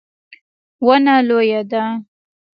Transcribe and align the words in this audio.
ونه 0.85 1.15
لویه 1.27 1.61
ده 1.71 1.83